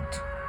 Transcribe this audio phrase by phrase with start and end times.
[0.00, 0.39] Deutschland.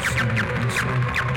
[0.04, 1.33] said goodbye